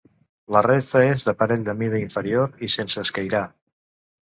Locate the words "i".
2.71-2.75